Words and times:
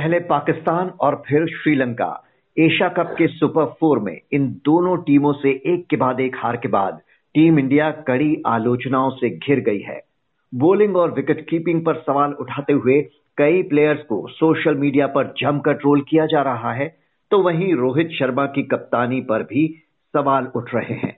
पहले 0.00 0.18
पाकिस्तान 0.20 0.90
और 1.00 1.14
फिर 1.26 1.46
श्रीलंका। 1.52 2.06
एशिया 2.56 2.88
कप 2.88 3.14
के 3.18 3.26
सुपर 3.28 3.64
फोर 3.80 3.98
में 3.98 4.20
इन 4.32 4.46
दोनों 4.64 4.96
टीमों 4.98 5.32
से 5.32 5.50
एक 5.72 5.84
के 5.90 5.96
बाद 5.96 6.20
एक 6.20 6.36
हार 6.36 6.56
के 6.56 6.68
बाद 6.68 7.00
टीम 7.34 7.58
इंडिया 7.58 7.90
कड़ी 8.06 8.30
आलोचनाओं 8.46 9.10
से 9.10 9.30
घिर 9.30 9.60
गई 9.60 9.80
है। 9.80 10.00
बॉलिंग 10.52 10.96
और 10.96 11.10
विकेट 11.10 11.44
कीपिंग 11.48 11.84
पर 11.84 11.96
सवाल 11.96 12.32
उठाते 12.40 12.72
हुए 12.72 13.00
कई 13.38 13.62
प्लेयर्स 13.62 14.00
को 14.02 14.26
सोशल 14.28 14.74
मीडिया 14.76 15.06
पर 15.08 15.32
जमकर 15.38 15.74
ट्रोल 15.74 16.04
किया 16.08 16.26
जा 16.26 16.42
रहा 16.42 16.72
है 16.72 16.88
तो 17.30 17.42
वहीं 17.42 17.72
रोहित 17.74 18.16
शर्मा 18.18 18.46
की 18.48 18.62
कप्तानी 18.62 19.20
पर 19.28 19.42
भी 19.42 19.66
सवाल 20.14 20.50
उठ 20.56 20.74
रहे 20.74 20.94
हैं। 20.96 21.16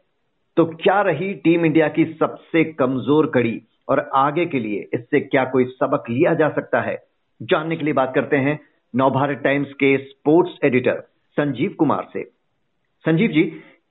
तो 0.56 0.64
क्या 0.74 1.00
रही 1.02 1.32
टीम 1.44 1.64
इंडिया 1.66 1.88
की 1.90 2.04
सबसे 2.14 2.64
कमज़ोर 2.74 3.30
कड़ी 3.34 3.60
और 3.88 4.08
आगे 4.16 4.46
के 4.46 4.58
लिए 4.58 4.88
इससे 4.94 5.20
क्या 5.22 5.44
कोई 5.46 5.64
सबक 5.72 6.10
लिया 6.10 6.34
जा 6.34 6.48
सकता 6.50 6.80
है? 6.80 6.98
जानने 7.40 7.76
के 7.76 7.84
लिए 7.84 7.94
बात 7.94 8.12
करते 8.14 8.36
हैं 8.38 8.58
नवभारत 8.94 9.40
टाइम्स 9.44 9.72
के 9.74 9.96
स्पोर्ट्स 9.98 10.58
एडिटर 10.64 11.00
संजीव 11.36 11.74
कुमार 11.78 12.08
से। 12.12 12.22
संजीव 13.04 13.30
जी, 13.30 13.42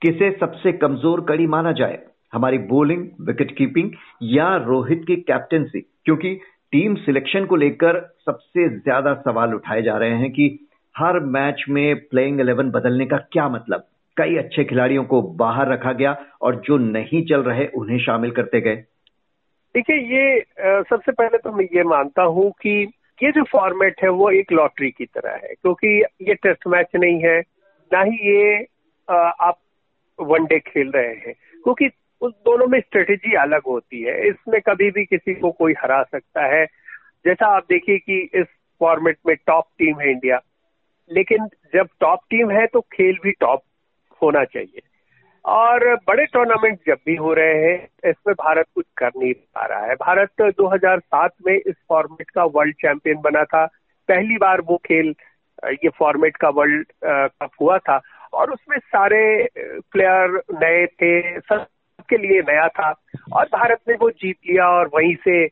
किसे 0.02 0.30
सबसे 0.30 0.72
कमज़ोर 0.72 1.20
कड़ी 1.20 1.46
माना 1.46 1.72
जाए? 1.72 1.98
हमारी 2.32 2.58
बॉलिंग 2.68 3.06
विकेट 3.20 3.56
कीपिंग 3.56 3.90
या 4.22 4.54
रोहित 4.56 5.04
की 5.06 5.16
कैप्टेंसी 5.22 5.80
क्योंकि 5.80 6.34
टीम 6.72 6.94
सिलेक्शन 6.96 7.44
को 7.44 7.56
लेकर 7.56 8.00
सबसे 8.26 8.68
ज़्यादा 8.70 9.14
सवाल 9.22 9.54
उठाए 9.54 9.82
जा 9.82 9.96
रहे 9.96 10.14
हैं 10.16 10.30
कि 10.32 10.48
हर 10.94 11.18
मैच 11.20 11.64
में 11.68 11.94
प्लेइंग 12.00 12.40
इलेवन 12.40 12.70
बदलने 12.70 13.06
का 13.06 13.16
क्या 13.32 13.48
मतलब? 13.48 13.86
कई 14.16 14.36
अच्छे 14.36 14.64
खिलाड़ियों 14.64 15.04
को 15.04 15.20
बाहर 15.36 15.68
रखा 15.68 15.92
गया 15.92 16.16
और 16.42 16.56
जो 16.60 16.76
नहीं 16.78 17.24
चल 17.26 17.42
रहे, 17.42 17.66
उन्हें 17.66 17.98
शामिल 17.98 18.30
करते 18.30 18.60
गए। 18.60 18.76
देखिए, 19.74 19.96
ये 19.96 20.82
सबसे 20.82 21.12
पहले 21.12 21.38
तो 21.38 21.52
मैं 21.52 21.64
ये 21.64 21.82
मानता 21.84 22.22
हूँ 22.22 22.50
कि 22.52 22.92
ये 23.22 23.30
जो 23.32 23.42
फॉर्मेट 23.42 24.02
है, 24.02 24.08
वो 24.10 24.30
एक 24.30 24.52
लॉटरी 24.52 24.90
की 24.90 25.04
तरह 25.06 25.32
है, 25.32 25.54
क्योंकि 25.54 25.88
ये 26.28 26.34
टेस्ट 26.34 26.66
मैच 26.66 26.96
नहीं 26.96 27.18
है, 27.24 27.38
ना 27.90 28.00
ही 28.02 28.16
ये 28.28 28.54
आप 29.08 29.58
वनडे 30.18 30.58
खेल 30.60 30.90
रहे 30.90 31.14
हैं, 31.16 31.34
क्योंकि 31.64 31.90
उस 32.22 32.32
दोनों 32.44 32.66
में 32.66 32.78
स्ट्रेटेजी 32.80 33.34
अलग 33.36 33.62
होती 33.66 34.02
है। 34.02 34.28
इसमें 34.28 34.60
कभी 34.60 34.90
भी 34.90 35.04
किसी 35.04 35.34
को 35.34 35.50
कोई 35.52 35.74
हरा 35.78 36.02
सकता 36.02 36.44
है। 36.54 36.64
जैसा 37.24 37.46
आप 37.56 37.66
देखिए 37.68 37.98
कि 37.98 38.18
इस 38.34 38.46
फॉर्मेट 38.80 39.18
में 39.26 39.34
टॉप 39.46 39.64
टीम 39.78 40.00
है 40.00 40.10
इंडिया 40.10 40.40
लेकिन 41.10 41.46
जब 41.74 41.88
टॉप 42.00 42.20
टीम 42.30 42.50
है 42.50 42.66
तो 42.66 42.80
खेल 42.92 43.18
भी 43.22 43.30
टॉप 43.32 43.62
होना 44.22 44.44
चाहिए। 44.44 44.80
और 45.44 45.94
बड़े 45.94 46.26
टूर्नामेंट 46.26 46.78
जब 46.86 46.96
भी 47.06 47.14
हो 47.14 47.32
रहे 47.32 47.54
हैं, 47.54 47.88
इसमें 48.10 48.34
भारत 48.34 48.66
कुछ 48.74 48.84
कर 48.96 49.10
नहीं 49.16 49.32
पा 49.32 49.66
रहा 49.66 49.86
है। 49.86 49.94
भारत 49.94 50.30
2007 50.40 51.30
में 51.46 51.54
इस 51.54 51.74
फॉर्मेट 51.88 52.30
का 52.30 52.44
वर्ल्ड 52.44 52.74
चैंपियन 52.74 53.20
बना 53.20 53.44
था। 53.44 53.66
पहली 54.08 54.36
बार 54.36 54.60
वो 54.60 54.76
खेल, 54.76 55.14
ये 55.64 55.88
फॉर्मेट 55.88 56.36
का 56.36 56.48
वर्ल्ड 56.48 56.86
कप 57.04 57.50
हुआ 57.60 57.78
था। 57.78 58.00
और 58.32 58.50
उसमें 58.50 58.78
सारे 58.78 59.48
प्लेयर 59.58 60.42
नए 60.52 60.86
थे, 60.86 61.40
सबके 61.40 62.16
लिए 62.16 62.40
नया 62.40 62.68
था। 62.68 62.94
और 63.32 63.44
भारत 63.44 63.78
ने 63.88 63.94
वो 63.94 64.10
जीत 64.10 64.36
लिया 64.50 64.68
और 64.68 64.90
वहीं 64.94 65.14
से 65.14 65.48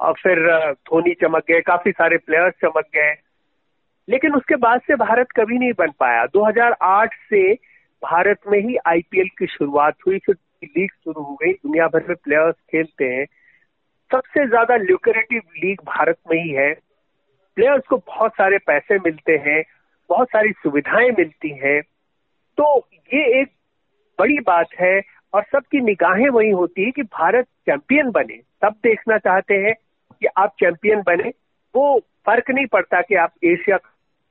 और 0.00 0.14
फिर 0.22 0.38
धोनी 0.72 1.14
चमक 1.14 1.42
गए, 1.48 1.60
काफ़ी 1.60 1.92
सारे 1.92 2.16
प्लेयर्स 2.16 2.54
चमक 2.54 2.84
गए। 2.94 3.14
लेकिन 4.08 4.34
उसके 4.34 4.56
बाद 4.56 4.80
से 4.80 4.94
भारत 4.94 5.30
कभी 5.30 5.58
नहीं 5.58 5.72
बन 5.78 5.90
पाया। 6.00 6.26
2008 6.26 7.12
से 7.12 7.73
भारत 8.04 8.40
में 8.48 8.58
ही 8.58 8.76
आईपीएल 8.86 9.28
की 9.38 9.46
शुरुआत 9.46 9.94
हुई, 10.06 10.18
फिर 10.18 10.36
लीग 10.64 10.90
शुरू 10.94 11.22
हो 11.22 11.34
गई। 11.34 11.52
दुनिया 11.52 11.86
भर 11.86 12.04
में 12.08 12.16
प्लेयर्स 12.16 12.54
खेलते 12.70 13.04
हैं। 13.04 13.24
सबसे 14.10 14.46
ज़्यादा 14.46 14.76
ल्यूकरेटिव 14.76 15.42
लीग 15.56 15.80
भारत 15.86 16.16
में 16.30 16.42
ही 16.42 16.50
है। 16.50 16.72
प्लेयर्स 17.56 17.86
को 17.86 17.96
बहुत 17.96 18.32
सारे 18.32 18.58
पैसे 18.58 18.98
मिलते 18.98 19.36
हैं, 19.36 19.62
बहुत 20.10 20.28
सारी 20.28 20.52
सुविधाएँ 20.52 21.10
मिलती 21.10 21.50
हैं। 21.64 21.80
तो 22.58 22.88
ये 23.14 23.40
एक 23.40 23.48
बड़ी 24.18 24.38
बात 24.38 24.74
है 24.80 25.00
और 25.32 25.42
सबकी 25.42 25.80
निगाहें 25.80 26.28
वही 26.28 26.50
होती 26.50 26.84
है 26.84 26.90
कि 26.90 27.02
भारत 27.02 27.44
चैंपियन 27.66 28.10
बने। 28.10 28.36
सब 28.36 28.74
देखना 28.84 29.18
चाहते 29.18 29.54
हैं 29.54 29.74
कि 30.20 30.26
आप 30.36 30.54
चैंपियन 30.60 31.02
बने। 31.06 31.32
वो 31.74 31.98
फ़र्क 32.26 32.50
नहीं 32.50 32.66
पड़ता 32.66 33.00
कि 33.00 33.14
आप 33.14 33.32
एशिया 33.44 33.76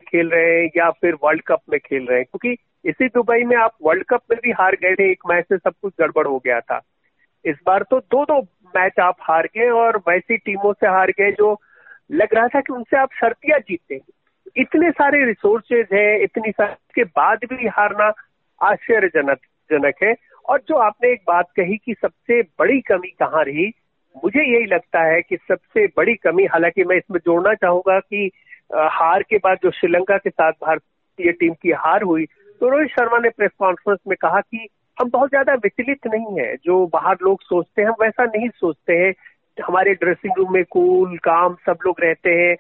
खेल 0.08 0.30
रहे 0.30 0.56
हैं 0.56 0.70
या 0.78 0.90
फिर 0.92 1.18
वर्ल्ड 1.24 1.42
कप 1.42 1.62
में 1.70 1.80
खेल 1.80 2.06
रहे 2.08 2.18
हैं, 2.18 2.26
क्योंकि 2.26 2.56
इसी 2.86 3.08
दुबई 3.08 3.44
में 3.44 3.56
आप 3.58 3.76
वर्ल्ड 3.84 4.04
कप 4.10 4.22
में 4.32 4.40
भी 4.44 4.52
हार 4.52 4.76
गए 4.76 4.96
थे, 4.96 5.12
एक 5.12 5.24
मैच 5.30 5.46
से 5.46 5.58
सब 5.58 5.74
कुछ 5.82 5.94
गड़बड़ 6.00 6.28
हो 6.28 6.38
गया 6.46 6.60
था। 6.60 6.82
इस 7.46 7.56
बार 7.66 7.84
तो 7.90 8.00
दो 8.02 8.24
दो 8.26 8.40
मैच 8.76 9.00
आप 9.00 9.16
हार 9.22 9.48
गए 9.56 9.70
और 9.70 9.98
वैसी 10.08 10.38
टीमों 10.38 10.74
से 10.74 10.88
हार 10.88 11.12
गए 11.12 11.32
जो 11.32 11.56
लग 12.12 12.34
रहा 12.34 12.48
था 12.48 12.62
कि 12.62 12.74
उनसे 12.74 12.98
आप 12.98 13.10
शर्तियाँ 13.14 13.60
जीते 13.60 14.00
इतने 14.58 14.90
सारे 14.92 15.26
रिसोर्सेज 15.26 15.88
हैं, 15.94 16.20
इतनी 16.20 16.52
सारे 16.52 16.76
के 16.96 17.04
बाद 17.04 17.46
भी 17.46 17.68
हारना 17.68 18.12
आश्चर्यजनक 18.62 19.40
जनक 19.72 20.04
है। 20.04 20.14
और 20.50 20.62
जो 20.68 20.76
आपने 20.78 21.12
एक 21.12 21.22
बात 21.28 21.50
कही 21.56 21.78
कि 21.78 21.94
सबसे 21.94 22.42
बड़ी 22.60 22.80
कमी 22.82 23.08
कहाँ 23.20 23.44
रही, 23.44 23.68
मुझे 24.16 24.40
यही 24.42 24.66
लगता 24.66 25.04
है 25.04 25.22
कि 25.22 25.38
सबसे 25.38 25.86
बड़ी 25.98 26.16
कमी, 26.16 26.46
हालाँकि 26.46 26.84
मैं 26.84 26.98
इसमें 26.98 27.20
जोड़ना 27.26 27.54
चाहूँगा 27.54 28.00
कि 28.00 28.30
हार 28.74 29.24
के 29.24 29.38
बाद 29.38 29.58
जो 29.64 29.72
श्रीलंका 29.72 30.18
के 30.18 30.30
साथ 30.30 30.52
भारतीय 30.64 31.32
टीम 31.32 31.54
की 31.54 31.72
हार 31.72 32.04
हुई 32.04 32.26
तो 32.64 32.70
रोहित 32.70 32.90
शर्मा 32.90 33.18
ने 33.18 33.30
प्रेस 33.30 33.52
कॉन्फ्रेंस 33.60 34.00
में 34.08 34.16
कहा 34.22 34.40
कि 34.42 34.68
हम 34.98 35.10
बहुत 35.10 35.30
ज़्यादा 35.30 35.54
विचलित 35.54 36.08
नहीं 36.08 36.40
है। 36.40 36.56
जो 36.56 36.86
बाहर 36.88 37.16
लोग 37.22 37.42
सोचते 37.42 37.82
हैं 37.82 37.88
हम 37.90 37.96
वैसा 38.02 38.26
नहीं 38.26 38.50
सोचते 38.50 38.94
हैं। 38.94 39.14
हमारे 39.58 39.94
ड्रेसिंग 39.94 40.34
रूम 40.38 40.54
में 40.54 40.64
कूल 40.66 41.18
काम 41.18 41.56
सब 41.66 41.78
लोग 41.86 41.96
रहते 42.00 42.30
हैं 42.30 42.56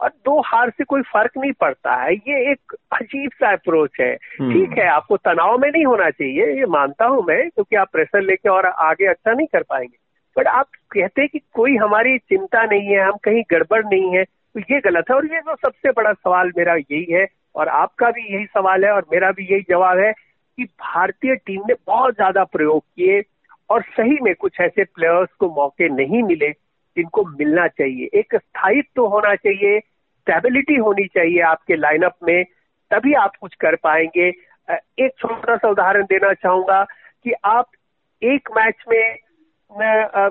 और 0.00 0.08
दो 0.08 0.40
हार 0.40 0.70
से 0.70 0.84
कोई 0.84 1.02
फ़र्क 1.02 1.38
नहीं 1.38 1.52
पड़ता 1.52 1.94
है। 2.02 2.14
ये 2.14 2.50
एक 2.52 2.74
अजीब 2.92 3.30
सा 3.30 3.52
अप्रोच 3.52 3.90
है। 4.00 4.12
हम्म। 4.40 4.52
ठीक 4.52 4.78
है 4.78 4.86
आपको 4.88 5.16
तनाव 5.16 5.58
में 5.58 5.70
नहीं 5.70 5.84
होना 5.86 6.10
चाहिए 6.10 6.50
ये 6.58 6.66
मानता 6.66 7.06
हूँ 7.06 7.24
मैं 7.28 7.48
क्योंकि 7.50 7.76
आप 7.76 7.88
प्रेशर 7.92 8.22
लेके 8.22 8.48
और 8.48 8.66
आगे 8.66 9.06
अच्छा 9.06 9.32
नहीं 9.32 9.46
कर 9.46 9.62
पाएँगे। 9.62 9.96
बट 10.36 10.46
आप 10.46 10.66
कहते 10.92 11.20
हैं 11.20 11.28
कि 11.32 11.38
कोई 11.54 11.76
हमारी 11.76 12.18
चिंता 12.18 12.64
नहीं 12.64 12.86
है 12.86 13.00
हम 13.00 13.16
कहीं 13.24 13.42
गड़बड़ 13.50 13.84
नहीं 13.84 14.16
है 14.16 14.24
तो 14.24 14.60
ये 14.60 14.80
गलत 14.80 15.10
है। 15.10 15.16
और 15.16 15.26
ये 15.26 15.40
जो 15.40 15.56
सबसे 15.56 15.90
बड़ा 15.90 16.12
सवाल 16.12 16.52
मेरा 16.58 16.74
यही 16.74 17.04
है 17.12 17.26
और 17.56 17.68
आपका 17.68 18.10
भी 18.10 18.22
यही 18.34 18.44
सवाल 18.46 18.84
है 18.84 18.90
और 18.92 19.06
मेरा 19.12 19.30
भी 19.30 19.46
यही 19.50 19.64
जवाब 19.68 19.98
है 19.98 20.12
कि 20.12 20.64
भारतीय 20.64 21.34
टीम 21.36 21.62
ने 21.68 21.74
बहुत 21.86 22.14
ज़्यादा 22.14 22.44
प्रयोग 22.44 22.82
किए 22.82 23.22
और 23.70 23.82
सही 23.96 24.18
में 24.22 24.34
कुछ 24.34 24.60
ऐसे 24.60 24.84
प्लेयर्स 24.84 25.28
को 25.38 25.48
मौके 25.54 25.88
नहीं 25.88 26.22
मिले 26.22 26.50
जिनको 26.96 27.24
मिलना 27.28 27.66
चाहिए। 27.68 28.08
एक 28.14 28.34
स्थायित्व 28.34 28.90
तो 28.96 29.06
होना 29.08 29.34
चाहिए 29.34 29.78
स्टेबिलिटी 29.80 30.76
होनी 30.76 31.06
चाहिए 31.06 31.40
आपके 31.42 31.76
लाइनअप 31.76 32.14
में, 32.22 32.44
तभी 32.90 33.12
आप 33.14 33.36
कुछ 33.40 33.54
कर 33.54 33.76
पाएँगे। 33.76 34.28
एक 34.98 35.12
छोटा 35.18 35.56
सा 35.56 35.68
उदाहरण 35.68 36.04
देना 36.04 36.32
चाहूँगा 36.32 36.82
कि 36.84 37.32
आप 37.44 37.66
एक 38.22 38.48
मैच 38.56 38.84
में 38.88 39.16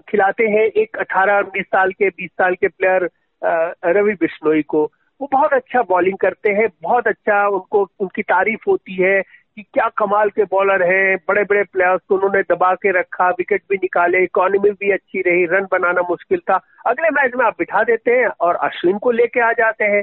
खिलाते 0.10 0.44
हैं 0.44 0.64
एक 0.64 0.98
18 1.00 1.40
उन्नीस 1.40 1.66
साल 1.66 1.92
के 1.92 2.10
20 2.10 2.30
साल 2.32 2.56
के 2.56 2.68
प्लेयर 2.68 3.10
रवि 3.98 4.14
बिश्नोई 4.14 4.62
को। 4.64 4.86
वो 5.22 5.28
बहुत 5.32 5.54
अच्छा 5.54 5.82
बॉलिंग 5.82 6.18
करते 6.18 6.50
हैं, 6.50 6.68
बहुत 6.84 7.08
अच्छा 7.08 7.48
उनको, 7.48 7.88
उनकी 8.00 8.22
तारीफ़ 8.24 8.64
होती 8.68 8.96
है 8.96 9.22
कि 9.22 9.62
क्या 9.64 9.88
कमाल 9.98 10.30
के 10.30 10.44
बॉलर 10.44 10.82
हैं 10.84 11.18
बड़े 11.28 11.44
बड़े 11.44 11.64
प्लेयर्स 11.64 12.02
को 12.10 12.16
उन्होंने 12.16 12.42
दबा 12.44 12.74
के 12.76 12.92
रखा 12.92 13.30
विकेट 13.30 13.62
भी 13.70 13.76
निकाले 13.76 14.24
इकोनॉमी 14.24 14.70
भी 14.72 14.92
अच्छी 14.92 15.22
रही 15.22 15.46
रन 15.46 15.68
बनाना 15.72 16.02
मुश्किल 16.10 16.40
था। 16.40 16.60
अगले 16.86 17.10
मैच 17.12 17.36
में 17.36 17.46
आप 17.46 17.56
बिठा 17.60 17.84
देते 17.84 18.12
हैं 18.12 18.28
और 18.28 18.56
अश्विन 18.56 18.98
को 18.98 19.12
लेके 19.12 19.40
आ 19.40 19.52
जाते 19.52 19.86
हैं। 19.86 20.02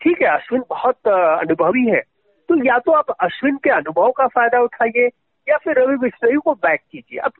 ठीक 0.00 0.22
है, 0.22 0.28
अश्विन 0.28 0.62
बहुत 0.70 1.08
अनुभवी 1.08 1.86
है। 1.88 2.00
तो 2.48 2.64
या 2.64 2.78
तो 2.78 2.92
आप 2.92 3.10
अश्विन 3.20 3.56
के 3.56 3.70
अनुभव 3.70 4.10
का 4.10 4.26
फ़ायदा 4.26 4.60
उठाइए, 4.60 5.06
या 5.46 5.56
फिर 5.56 5.78
रवि 5.78 5.96
बिश्नोई 5.96 6.36
को 6.36 6.54
बैक 6.54 6.80
कीजिए। 6.92 7.18
अब 7.18 7.32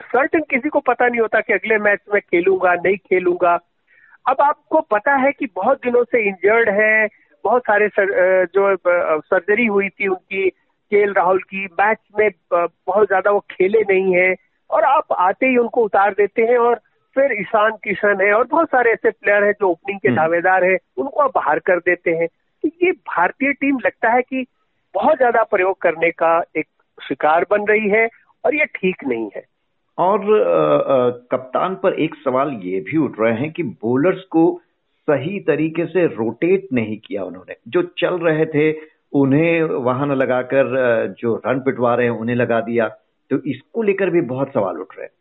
सर्टन 0.00 0.40
किसी 0.40 0.68
को 0.68 0.80
पता 0.80 1.06
नहीं 1.08 1.20
होता 1.20 1.40
कि 1.40 1.52
अगले 1.52 1.78
मैच 1.78 2.00
में 2.14 2.20
खेलूँगा, 2.20 2.74
नहीं 2.74 2.96
खेलूँगा। 2.96 3.58
अब 4.26 4.40
आपको 4.40 4.80
पता 4.90 5.14
है 5.16 5.32
कि 5.32 5.46
बहुत 5.56 5.78
दिनों 5.84 6.04
से 6.04 6.26
इंजर्ड 6.28 6.68
है 6.70 7.06
बहुत 7.44 7.62
सारे 7.62 7.88
सर, 7.88 8.46
जो 8.46 8.76
सर्जरी 9.20 9.66
हुई 9.66 9.88
थी 9.88 10.08
उनकी 10.08 10.48
के 10.92 11.04
राहुल 11.12 11.38
की 11.44 11.64
मैच 11.80 11.98
में 12.18 12.28
बहुत 12.52 13.06
ज़्यादा 13.06 13.30
वो 13.30 13.40
खेले 13.50 13.80
नहीं 13.90 14.14
है 14.14 14.34
और 14.70 14.84
आप 14.84 15.12
आते 15.12 15.46
ही 15.46 15.56
उनको 15.56 15.84
उतार 15.84 16.12
देते 16.12 16.42
हैं 16.42 16.56
और 16.58 16.80
फिर 17.16 17.32
ईशान 17.40 17.70
किशन 17.84 18.20
है 18.20 18.32
और 18.32 18.46
बहुत 18.46 18.68
सारे 18.68 18.90
ऐसे 18.90 19.10
प्लेयर 19.10 19.44
हैं 19.44 19.52
जो 19.52 19.68
ओपनिंग 19.68 19.98
के 20.00 20.08
हम्म। 20.08 20.20
दावेदार 20.20 20.64
है 20.64 20.76
उनको 20.96 21.20
आप 21.20 21.32
बाहर 21.34 21.58
कर 21.58 21.78
देते 21.78 22.10
हैं 22.10 22.26
तो 22.64 22.68
ये 22.82 22.92
भारतीय 22.92 23.52
टीम 23.52 23.78
लगता 23.78 24.12
है 24.12 24.22
कि 24.22 24.46
बहुत 24.94 25.16
ज़्यादा 25.16 25.42
प्रयोग 25.42 25.80
करने 25.80 26.10
का 26.12 26.38
एक 26.56 26.66
शिकार 26.98 27.46
बन 27.50 27.66
रही 27.66 27.88
है 27.88 28.08
और 28.44 28.54
ये 28.54 28.64
ठीक 28.74 29.04
नहीं 29.04 29.30
है 29.36 29.44
और 30.00 30.24
कप्तान 31.30 31.74
पर 31.74 31.94
एक 32.00 32.14
सवाल 32.24 32.50
ये 32.62 32.80
भी 32.80 32.96
उठ 32.98 33.20
रहे 33.20 33.32
हैं 33.34 33.50
कि 33.52 33.62
बोलर्स 33.62 34.22
को 34.30 34.44
सही 35.08 35.38
तरीके 35.40 35.84
से 35.86 36.06
रोटेट 36.06 36.66
नहीं 36.72 36.96
किया 36.98 37.24
उन्होंने। 37.24 37.54
जो 37.68 37.82
चल 37.98 38.18
रहे 38.18 38.46
थे, 38.46 38.70
उन्हें 39.12 39.62
वाहन 39.84 40.12
लगाकर 40.12 41.14
जो 41.20 41.34
रन 41.46 41.60
पिटवा 41.60 41.94
रहे 41.94 42.06
हैं, 42.06 42.14
उन्हें 42.14 42.36
लगा 42.36 42.60
दिया। 42.60 42.88
तो 43.30 43.38
इसको 43.46 43.82
लेकर 43.82 44.10
भी 44.10 44.20
बहुत 44.28 44.52
सवाल 44.54 44.78
उठ 44.78 44.96
रहे 44.98 45.06
हैं। 45.06 45.12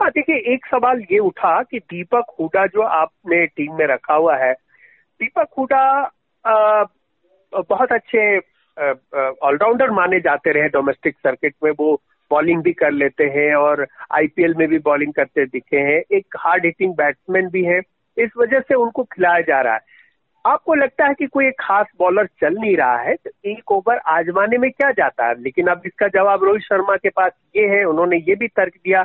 हाँ 0.00 0.10
देखिए, 0.10 0.36
एक 0.54 0.66
सवाल 0.66 1.00
ये 1.12 1.18
उठा 1.20 1.62
कि 1.62 1.78
दीपक 1.80 2.34
हुडा 2.40 2.66
जो 2.66 2.82
आपने 2.82 3.44
टीम 3.46 3.74
में 3.78 3.86
रखा 3.86 4.14
हुआ 4.14 4.36
है, 4.36 4.52
दीपक 5.20 5.48
हुडा 5.58 6.10
बहुत 7.52 7.92
अच्छे 7.92 8.38
ऑलराउंडर 9.42 9.90
माने 9.90 10.20
जाते 10.20 10.52
रहे 10.52 10.68
डोमेस्टिक 10.68 11.14
सर्किट 11.16 11.54
में। 11.64 11.70
वो 11.70 11.94
बॉलिंग 12.32 12.62
भी 12.62 12.72
कर 12.72 12.92
लेते 12.92 13.24
हैं 13.24 13.54
और 13.54 13.86
आईपीएल 14.12 14.54
में 14.58 14.68
भी 14.68 14.78
बॉलिंग 14.78 15.12
करते 15.12 15.46
दिखे 15.46 15.78
हैं। 15.78 16.02
एक 16.12 16.36
हार्ड 16.36 16.64
हिटिंग 16.64 16.94
बैट्समैन 16.94 17.48
भी 17.48 17.64
है। 17.64 17.80
इस 18.16 18.30
वजह 18.38 18.60
से 18.60 18.74
उनको 18.74 19.02
खिलाया 19.04 19.40
जा 19.40 19.60
रहा 19.60 19.74
है। 19.74 19.80
आपको 20.44 20.74
लगता 20.74 21.06
है 21.06 21.14
कि 21.14 21.26
कोई 21.26 21.46
एक 21.46 21.54
खास 21.60 21.86
बॉलर 21.98 22.26
चल 22.40 22.54
नहीं 22.54 22.76
रहा 22.76 22.96
है? 22.96 23.14
तो 23.14 23.30
एक 23.44 23.72
ओवर 23.72 23.98
आजमाने 24.06 24.58
में 24.58 24.70
क्या 24.70 24.90
जाता 24.90 25.26
है? 25.26 25.42
लेकिन 25.42 25.66
अब 25.66 25.82
इसका 25.86 26.08
जवाब 26.08 26.44
रोहित 26.44 26.62
शर्मा 26.62 26.96
के 26.96 27.08
पास 27.08 27.32
ये 27.56 27.66
है। 27.66 27.84
उन्होंने 27.84 28.16
ये 28.16 28.34
भी 28.34 28.48
तर्क 28.48 28.72
दिया 28.84 29.02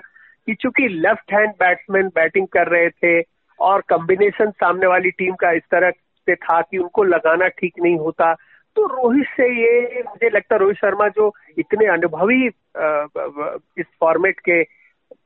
कि 0.47 0.53
चूँकि 0.53 0.87
लेफ़्ट 0.87 1.33
हैंड 1.33 1.49
बैट्समैन 1.59 2.07
बैटिंग 2.15 2.47
कर 2.47 2.67
रहे 2.67 2.89
थे 2.89 3.21
और 3.59 3.83
कॉम्बिनेशन 3.89 4.51
सामने 4.51 4.87
वाली 4.87 5.11
टीम 5.11 5.35
का 5.35 5.51
इस 5.51 5.63
तरह 5.71 5.91
से 6.27 6.35
था 6.35 6.61
कि 6.61 6.77
उनको 6.77 7.03
लगाना 7.03 7.47
ठीक 7.47 7.73
नहीं 7.83 7.97
होता। 7.97 8.35
तो 8.77 8.85
रोहित 8.85 9.27
से 9.37 9.45
ये 9.51 10.01
मुझे 10.03 10.29
लगता 10.29 10.55
है 10.55 10.59
रोहित 10.59 10.77
शर्मा 10.77 11.07
जो 11.07 11.31
इतने 11.59 11.85
अनुभवी 11.85 12.47
इस 12.47 13.85
फॉर्मेट 13.99 14.39
के 14.39 14.61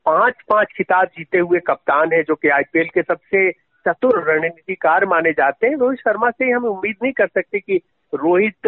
पाँच 0.06 0.34
पाँच 0.48 0.68
खिताब 0.76 1.08
जीते 1.08 1.38
हुए 1.38 1.58
कप्तान 1.60 2.12
है, 2.12 2.22
जो 2.22 2.34
कि 2.34 2.48
आईपीएल 2.48 2.88
के 2.94 3.02
सबसे 3.02 3.50
चतुर 3.86 4.22
रणनीतिकार 4.30 5.04
माने 5.06 5.32
जाते 5.32 5.66
हैं, 5.66 5.76
रोहित 5.76 5.98
शर्मा 5.98 6.30
से 6.30 6.50
हम 6.50 6.64
उम्मीद 6.64 6.96
नहीं 7.02 7.12
कर 7.12 7.26
सकते 7.26 7.60
कि 7.60 7.80
रोहित 8.12 8.66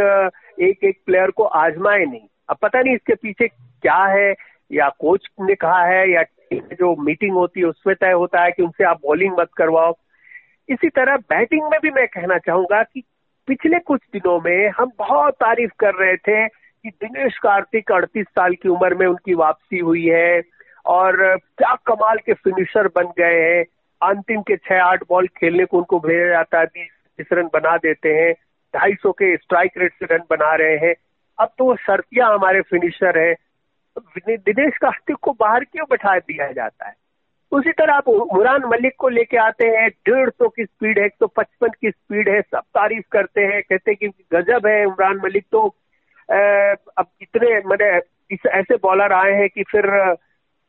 एक 0.60 0.84
एक 0.84 0.98
प्लेयर 1.06 1.30
को 1.30 1.44
आजमाए 1.44 2.04
नहीं। 2.04 2.26
अब 2.50 2.56
पता 2.62 2.80
नहीं 2.80 2.94
इसके 2.94 3.14
पीछे 3.14 3.48
क्या 3.48 4.04
है, 4.04 4.34
या 4.72 4.88
कोच 4.88 5.28
ने 5.40 5.54
कहा 5.54 5.82
है, 5.84 6.10
या 6.10 6.22
जो 6.52 6.94
मीटिंग 7.04 7.32
होती 7.32 7.60
है, 7.60 7.66
उसमें 7.66 7.94
तय 8.00 8.12
होता 8.12 8.42
है 8.42 8.50
कि 8.50 8.62
उनसे 8.62 8.84
आप 8.84 9.00
बॉलिंग 9.06 9.34
मत 9.38 9.48
करवाओ। 9.56 9.94
इसी 10.68 10.88
तरह 10.88 11.16
बैटिंग 11.30 11.62
में 11.62 11.78
भी 11.82 11.90
मैं 11.90 12.06
कहना 12.08 12.38
चाहूँगा 12.38 12.82
कि 12.82 13.02
पिछले 13.46 13.78
कुछ 13.78 14.00
दिनों 14.12 14.40
में 14.40 14.68
हम 14.68 14.90
बहुत 14.98 15.34
तारीफ़ 15.34 15.72
कर 15.78 15.94
रहे 15.94 16.16
थे 16.16 16.46
कि 16.48 16.90
दिनेश 16.90 17.38
कार्तिक 17.38 17.92
अड़तीस 17.92 18.26
साल 18.26 18.54
की 18.54 18.68
उम्र 18.68 18.94
में 18.94 19.06
उनकी 19.06 19.34
वापसी 19.34 19.78
हुई 19.78 20.06
है 20.06 20.42
और 20.86 21.36
क्या 21.36 21.74
कमाल 21.86 22.18
के 22.26 22.32
फिनिशर 22.32 22.88
बन 22.88 23.12
गए 23.18 23.40
हैं। 23.42 23.64
अंतिम 24.02 24.42
के 24.42 24.56
छह, 24.56 24.82
आठ 24.82 25.02
बॉल 25.08 25.26
खेलने 25.26 25.64
को 25.64 25.78
उनको 25.78 25.98
भेजा 25.98 26.28
जाता 26.28 26.58
है, 26.58 26.66
बीस 26.66 27.26
रन 27.32 27.48
बना 27.54 27.76
देते 27.76 28.14
हैं, 28.14 28.32
ढाई 28.74 28.94
सौ 28.94 29.12
के 29.12 29.36
स्ट्राइक 29.36 29.72
रेट 29.78 29.92
से 29.92 30.06
रन 30.14 30.22
बना 30.30 30.54
रहे 30.54 30.76
हैं। 30.76 30.94
अब 31.38 31.52
तो 31.58 31.64
वो 31.64 31.76
शर्तिया 31.76 32.26
हमारे 32.26 32.60
फिनिशर 32.60 33.18
है। 33.18 33.34
दिनेश 34.28 34.76
कार्तिक 34.76 35.16
को 35.16 35.32
बाहर 35.32 35.64
क्यों 35.64 35.86
बैठा 35.90 36.18
दिया 36.18 36.52
जाता 36.52 36.86
है? 36.86 37.03
उसी 37.52 37.72
तरह 37.72 37.94
आप 37.94 38.08
उमरान 38.08 38.64
मलिक 38.66 38.94
को 38.98 39.08
लेके 39.08 39.36
आते 39.38 39.66
हैं, 39.68 39.88
डेढ़ 40.08 40.30
सौ 40.30 40.48
की 40.48 40.64
स्पीड 40.64 40.98
है, 40.98 41.04
एक 41.06 41.12
सौ 41.14 41.26
पचपन 41.26 41.68
की 41.80 41.90
स्पीड 41.90 42.28
है, 42.28 42.40
सब 42.42 42.62
तारीफ़ 42.74 43.04
करते 43.12 43.40
हैं, 43.42 43.62
कहते 43.62 43.90
हैं 43.90 43.96
कि 43.98 44.24
गजब 44.32 44.66
है 44.66 44.84
उमरान 44.84 45.20
मलिक 45.24 45.44
तो 45.52 45.66
अब 46.28 47.06
इतने 47.22 47.48
मैंने 47.68 47.96
इस, 48.30 48.46
ऐसे 48.48 48.76
बॉलर 48.82 49.12
आए 49.12 49.32
हैं 49.32 49.48
कि 49.48 49.62
फिर 49.70 49.86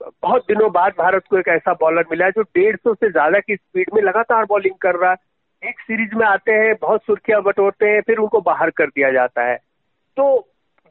बहुत 0.01 0.43
दिनों 0.47 0.71
बाद 0.71 0.93
भारत 0.97 1.23
को 1.29 1.37
एक 1.39 1.47
ऐसा 1.47 1.73
बॉलर 1.81 2.05
मिला 2.11 2.25
है 2.25 2.31
जो 2.31 2.41
डेढ़ 2.55 2.75
सौ 2.75 2.93
से 2.93 3.09
ज़्यादा 3.11 3.39
की 3.39 3.55
स्पीड 3.55 3.89
में 3.93 4.01
लगातार 4.01 4.45
बॉलिंग 4.45 4.75
कर 4.81 4.95
रहा 4.95 5.11
है 5.11 5.69
एक 5.69 5.79
सीरीज़ 5.79 6.15
में 6.15 6.25
आते 6.27 6.51
हैं, 6.51 6.73
बहुत 6.81 7.01
सुर्खियाँ 7.01 7.41
बटोरते 7.43 7.85
हैं, 7.85 8.01
फिर 8.01 8.17
उनको 8.17 8.41
बाहर 8.41 8.69
कर 8.71 8.87
दिया 8.87 9.11
जाता 9.11 9.43
है 9.43 9.55
तो 10.17 10.25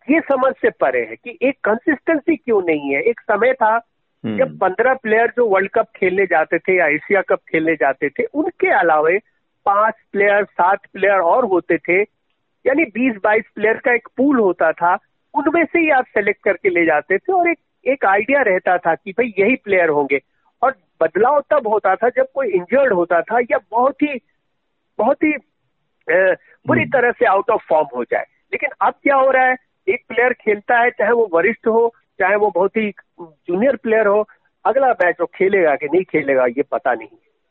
ये 0.09 0.21
समझ 0.23 0.53
से 0.55 0.71
परे 0.81 1.01
है 1.01 1.17
कि 1.17 1.39
एक 1.43 1.59
कंसिस्टेंसी 1.65 2.37
क्यों 2.37 2.61
नहीं 2.63 2.95
है 2.95 3.03
एक 3.03 3.21
समय 3.23 3.53
था। 3.55 3.77
जब 4.27 4.59
पंद्रह 4.59 4.95
प्लेयर 4.95 5.27
जो 5.27 5.47
वर्ल्ड 5.47 5.71
कप 5.71 5.87
खेलने 5.97 6.27
जाते 6.27 6.59
थे 6.59 6.77
या 6.77 6.87
एशिया 6.87 7.23
कप 7.23 7.39
खेलने 7.39 7.75
जाते 7.75 8.09
थे 8.09 8.25
उनके 8.25 8.69
अलावे 8.69 9.19
पाँच 9.65 9.95
प्लेयर 10.13 10.45
सात 10.45 10.79
प्लेयर 10.93 11.19
और 11.19 11.45
होते 11.45 11.79
थे 11.79 12.01
यानी 12.67 12.85
बीस 12.85 13.17
बाईस 13.25 13.45
प्लेयर 13.55 13.77
का 13.77 13.95
एक 13.95 14.09
पूल 14.17 14.39
होता 14.39 14.73
था 14.73 14.99
उनमें 15.35 15.65
से 15.65 15.79
ही 15.79 15.91
आप 15.91 16.05
सेलेक्ट 16.05 16.45
करके 16.45 16.69
ले 16.69 16.87
जाते 16.87 17.19
थे 17.19 17.33
और 17.33 17.51
एक 17.51 17.59
एक 17.87 18.05
आइडिया 18.05 18.43
रहता 18.43 18.79
था 18.79 18.95
कि 18.95 19.13
भाई 19.13 19.35
यही 19.39 19.57
प्लेयर 19.57 19.89
होंगे। 19.89 20.21
और 20.63 20.75
बदलाव 21.03 21.45
तब 21.51 21.69
होता 21.69 21.95
था 21.97 22.09
जब 22.09 22.27
कोई 22.35 22.49
इंजर्ड 22.49 22.93
होता 22.93 23.21
था 23.23 23.39
या 23.41 23.59
बहुत 23.71 24.03
ही 24.03 24.21
बहुत 24.99 25.17
ही 25.25 25.33
बुरी 26.67 26.81
हम्म। 26.81 26.91
तरह 26.91 27.11
से 27.11 27.27
आउट 27.27 27.51
ऑफ़ 27.51 27.63
फॉर्म 27.69 27.87
हो 27.97 28.05
जाए। 28.05 28.25
लेकिन 28.53 28.71
अब 28.81 28.95
क्या 29.03 29.17
हो 29.17 29.31
रहा 29.31 29.47
है? 29.47 29.57
एक 29.89 30.05
प्लेयर 30.09 30.33
खेलता 30.33 30.79
है 30.79 30.91
चाहे 30.91 31.13
वो 31.13 31.31
वरिष्ठ 31.33 31.67
हो 31.67 31.95
चाहे 32.19 32.37
वो 32.37 32.51
बहुत 32.51 32.77
ही 32.77 32.91
जूनियर 33.21 33.77
प्लेयर 33.77 34.07
हो 34.07 34.25
अगला 34.65 34.91
मैच 35.05 35.17
वो 35.21 35.27
खेलेगा 35.35 35.75
कि 35.77 35.87
नहीं 35.87 36.03
खेलेगा 36.03 36.47
ये 36.47 36.63
पता 36.63 36.95
नहीं। 36.95 37.09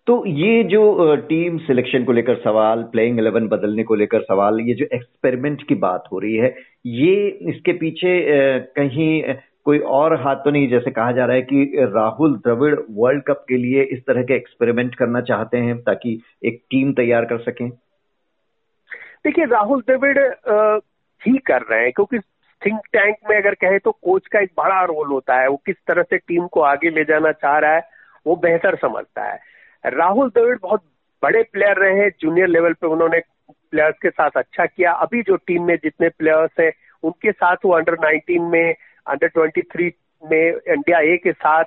तो 0.08 0.26
ये 0.26 0.64
जो 0.64 1.16
टीम 1.16 1.58
सिलेक्शन 1.58 2.04
को 2.04 2.12
लेकर 2.12 2.36
सवाल 2.36 2.84
प्लेइंग 2.84 3.20
इलेवन 3.20 3.48
बदलने 3.48 3.84
को 3.84 3.96
लेकर 3.96 4.22
सवाल 4.22 4.60
ये 4.60 4.74
जो 4.74 4.86
एक्सपेरिमेंट 4.94 5.68
की 5.68 5.76
बात 5.76 6.04
हो 6.12 6.20
रही 6.20 6.36
है 6.36 6.56
ये 6.86 7.28
इसके 7.50 7.74
पीछे 7.74 8.16
कहीं 8.60 9.36
कोई 9.66 9.80
और 9.80 10.14
हाथ 10.22 10.36
तो 10.36 10.52
नहीं 10.52 10.68
जैसे 10.70 10.92
कहा 10.92 11.12
जा 11.12 11.26
रहा 11.26 11.36
है 11.36 11.42
कि 11.42 11.64
राहुल 11.94 12.36
द्रविड़ 12.38 12.76
वर्ल्ड 12.92 13.24
कप 13.24 13.46
के 13.50 13.58
लिए 13.58 13.84
इस 13.84 14.00
तरह 14.00 14.24
के 14.24 14.34
एक्सपेरिमेंट 14.34 14.96
करना 14.96 15.22
चाहते 15.22 15.58
हैं 15.58 15.78
ताकि 15.82 16.22
एक 16.46 16.62
टीम 16.70 16.94
तैयार 16.94 17.26
कर 17.26 17.40
सकें? 17.40 17.70
देखिए 19.26 19.46
राहुल 19.46 19.82
द्रविड़ 19.82 20.18
ही 21.22 21.38
कर 21.38 21.62
रहे 21.62 21.84
हैं 21.84 21.92
क्योंकि 21.92 22.18
थिंक 22.66 22.80
टैंक 22.94 23.16
में 23.30 23.38
अगर 23.38 23.54
कहें 23.54 23.80
तो 23.80 23.92
कोच 23.92 24.28
का 24.28 24.40
एक 24.40 24.52
बड़ा 24.58 24.84
रोल 24.84 25.08
होता 25.08 25.36
है। 25.36 25.48
वो 25.48 25.62
किस 25.66 25.76
तरह 25.88 26.04
से 26.04 26.18
टीम 26.18 26.48
को 26.48 26.62
आगे 26.62 26.90
ले 26.90 27.04
जाना 27.04 27.32
चाह 27.32 27.58
रहा 27.58 27.76
है, 27.76 27.90
वो 28.28 28.36
बेहतर 28.36 28.76
समझता 28.76 29.24
है। 29.24 29.40
राहुल 29.86 30.30
द्रविड़ 30.30 30.58
बहुत 30.62 30.84
बड़े 31.24 31.44
प्लेयर 31.44 31.76
रहे 31.76 32.00
हैं 32.00 32.12
जूनियर 32.20 32.48
लेवल 32.48 32.74
पे 32.74 32.88
उन्होंने 32.88 33.22
प्लेयर्स 33.52 33.96
के 34.02 34.10
साथ 34.10 34.30
अच्छा 34.36 34.66
किया। 34.66 34.92
अभी 34.92 35.22
जो 35.22 35.36
टीम 35.36 35.64
में 35.64 35.76
जितने 35.76 36.10
प्लेयर्स 36.10 36.52
हैं, 36.60 36.72
उनके 37.04 37.32
साथ 37.32 37.56
वो 37.66 37.74
अंडर 37.74 37.96
19 37.96 38.42
में 38.42 38.76
अंडर 39.08 39.28
23 39.28 39.94
में 40.32 40.54
इंडिया 40.68 41.00
ए 41.00 41.18
के 41.18 41.32
साथ 41.32 41.64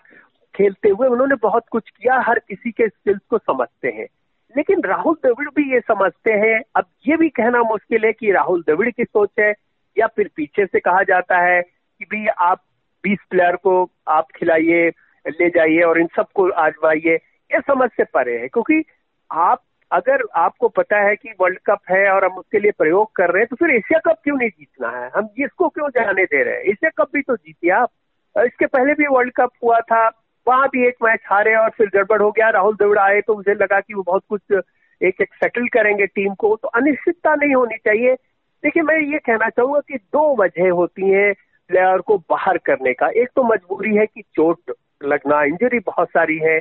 खेलते 0.54 0.88
हुए 0.88 1.08
उन्होंने 1.08 1.34
बहुत 1.34 1.64
कुछ 1.70 1.90
किया। 1.90 2.20
हर 2.20 2.38
किसी 2.38 2.70
के 2.70 2.88
स्किल्स 2.88 3.20
को 3.30 3.38
समझते 3.38 3.88
हैं। 3.88 4.06
लेकिन 4.56 4.82
राहुल 4.84 5.14
द्रविड़ 5.14 5.48
भी 5.48 5.72
ये 5.72 5.80
समझते 5.80 6.32
हैं। 6.32 6.62
अब 6.76 6.84
ये 7.08 7.16
भी 7.16 7.28
कहना 7.28 7.62
मुश्किल 7.62 8.04
है 8.04 8.12
कि 8.12 8.32
राहुल 8.32 8.62
द्रविड़ 8.62 8.90
की 8.90 9.04
सोच 9.04 9.30
है 9.38 9.54
या 9.98 10.06
फिर 10.06 10.30
पीछे 10.36 10.66
से 10.66 10.80
कहा 10.80 11.02
जाता 11.02 11.38
है 11.38 11.62
कि 11.62 12.04
भाई 12.04 12.26
आप 12.26 12.62
20 13.06 13.18
प्लेयर 13.30 13.56
को 13.56 13.90
आप 14.08 14.26
खिलाइए, 14.36 14.88
ले 15.28 15.48
जाइए 15.50 15.80
और 15.80 16.00
इन 16.00 16.08
सबको 16.16 16.50
आजमाइए, 16.50 17.14
ये 17.52 17.60
समझ 17.60 17.90
से 17.90 18.04
परे 18.04 18.38
है। 18.38 18.48
क्योंकि 18.48 18.84
आप, 19.32 19.62
अगर 19.92 20.22
आपको 20.34 20.68
पता 20.68 20.98
है 20.98 21.16
कि 21.16 21.28
वर्ल्ड 21.40 21.58
कप 21.66 21.80
है 21.90 22.08
और 22.10 22.24
हम 22.24 22.32
उसके 22.32 22.58
लिए 22.58 22.70
प्रयोग 22.70 23.14
कर 23.16 23.30
रहे 23.30 23.40
हैं 23.40 23.46
तो 23.50 23.56
फिर 23.56 23.70
एशिया 23.70 23.98
कप 24.06 24.20
क्यों 24.24 24.36
नहीं 24.36 24.48
जीतना 24.48 24.88
है? 24.88 25.10
हम 25.16 25.26
जिसको 25.26 25.68
क्यों 25.68 25.88
जाने 25.88 26.24
दे 26.24 26.42
रहे 26.42 26.54
हैं? 26.54 26.62
एशिया 26.62 26.90
कप 26.98 27.10
भी 27.14 27.22
तो 27.22 27.36
जीतिए 27.36 27.70
आप। 27.70 27.90
इसके 28.38 28.66
पहले 28.66 28.94
भी 28.94 29.06
वर्ल्ड 29.06 29.32
कप 29.36 29.50
हुआ 29.64 29.80
था, 29.80 30.06
वहाँ 30.48 30.68
भी 30.68 30.86
एक 30.86 30.96
मैच 31.02 31.20
हारे 31.26 31.54
और 31.54 31.70
फिर 31.70 31.90
गड़बड़ 31.94 32.22
हो 32.22 32.30
गया। 32.30 32.48
राहुल 32.50 32.74
द्रविड़ 32.74 32.98
आए 32.98 33.20
तो 33.20 33.34
मुझे 33.34 33.54
लगा 33.54 33.80
कि 33.80 33.94
वो 33.94 34.02
बहुत 34.02 34.24
कुछ 34.28 34.40
एक 35.02 35.20
एक 35.20 35.34
सेटल 35.34 35.66
करेंगे 35.68 36.06
टीम 36.06 36.34
को। 36.34 36.54
तो 36.56 36.68
अनिश्चितता 36.68 37.34
नहीं 37.34 37.54
होनी 37.54 37.76
चाहिए 37.76 38.16
देखिए, 38.62 38.82
मैं 38.82 38.98
ये 39.02 39.18
कहना 39.18 39.48
चाहूँगा 39.48 39.80
कि 39.80 39.96
दो 39.96 40.34
वजह 40.36 40.70
होती 40.70 41.10
हैं 41.10 41.32
प्लेयर 41.70 42.00
को 42.00 42.16
बाहर 42.30 42.58
करने 42.58 42.92
का। 42.92 43.08
एक 43.16 43.28
तो 43.36 43.42
मजबूरी 43.42 43.94
है 43.96 44.06
कि 44.06 44.22
चोट 44.34 44.72
लगना, 45.02 45.42
इंजरी 45.42 45.78
बहुत 45.78 46.08
सारी 46.08 46.38
है, 46.38 46.58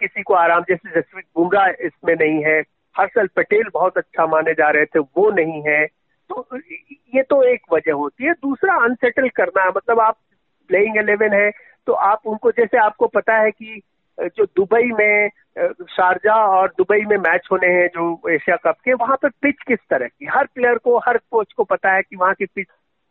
किसी 0.00 0.22
को 0.22 0.34
आराम, 0.34 0.62
जैसे 0.68 0.90
जसवीत 0.90 1.24
बुमराह 1.36 1.68
इसमें 1.80 2.14
नहीं 2.14 2.42
है, 2.44 2.60
हर्षल 2.94 3.26
पटेल 3.36 3.68
बहुत 3.74 3.98
अच्छा 3.98 4.26
माने 4.26 4.52
जा 4.52 4.70
रहे 4.70 4.84
थे, 4.84 4.98
वो 4.98 5.30
नहीं 5.30 5.62
है। 5.66 5.86
तो 6.30 6.46
ये 7.14 7.22
तो 7.22 7.42
एक 7.42 7.60
वजह 7.72 7.92
होती 7.92 8.24
है। 8.24 8.32
दूसरा 8.32 8.74
अनसेटल 8.84 9.28
करना 9.28 9.68
मतलब 9.76 10.00
आप 10.00 10.16
प्लेइंग 10.70 10.96
इलेवन 10.96 11.32
है 11.34 11.50
तो 11.86 11.92
आप 11.92 12.26
उनको, 12.26 12.50
जैसे 12.50 12.78
आपको 12.78 13.06
पता 13.06 13.36
है 13.36 13.50
कि 13.50 13.80
जो 14.18 14.44
दुबई 14.56 14.90
में 14.90 15.28
शारजा 15.90 16.34
और 16.34 16.72
दुबई 16.78 17.00
में 17.00 17.16
मैच 17.16 17.48
होने 17.52 17.66
हैं 17.66 17.86
जो 17.88 18.20
एशिया 18.30 18.56
कप 18.56 18.76
के, 18.84 18.92
वहाँ 18.92 19.16
पर 19.22 19.28
पिच 19.42 19.62
किस 19.66 19.78
तरह 19.90 20.06
की? 20.06 20.26
हर 20.26 20.46
प्लेयर 20.54 20.78
को, 20.78 20.96
हर 20.98 21.18
कोच 21.30 21.52
को 21.56 21.64
पता 21.64 21.92
है 21.92 22.02
कि 22.02 22.16
वहाँ 22.16 22.34
की 22.34 22.46
पिच 22.46 22.66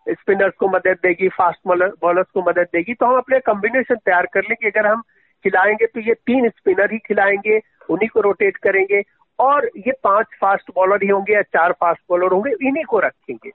स्पिनर्स 0.08 0.54
को 0.60 0.68
मदद 0.68 0.98
देगी 1.04 1.28
फास्ट 1.30 1.60
बॉलर्स 1.68 2.28
को 2.34 2.42
मदद 2.42 2.68
देगी। 2.74 2.94
तो 2.94 3.06
हम 3.06 3.18
अपने 3.18 3.40
कॉम्बिनेशन 3.40 3.96
तैयार 3.96 4.28
कर 4.34 4.42
लें 4.42 4.56
कि 4.62 4.68
अगर 4.68 4.88
हम 4.88 5.02
खिलाएँगे 5.44 5.86
तो 5.86 6.00
ये 6.00 6.14
तीन 6.14 6.50
स्पिनर 6.50 6.92
ही 6.92 6.98
खिलाएँगे, 6.98 7.60
उन्हीं 7.90 8.10
को 8.10 8.22
रोटेट 8.22 8.58
करेंगे 8.58 9.02
और 9.40 9.70
ये 9.78 9.92
पाँच 10.04 10.26
फास्ट 10.42 10.72
बॉलर 10.76 11.04
ही 11.04 11.10
होंगे 11.10 11.34
या 11.34 11.42
चार 11.42 11.72
फास्ट 11.72 12.02
बॉलर 12.10 12.34
होंगे, 12.34 12.52
इन्हीं 12.68 12.84
को 12.84 13.00
रखेंगे। 13.00 13.50